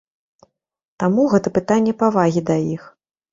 [1.03, 2.83] Таму гэта пытанне павагі да іх.